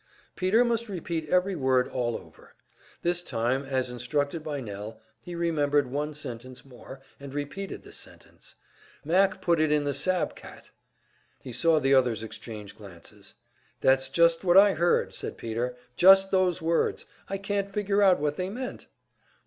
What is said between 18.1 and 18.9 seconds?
what they meant?"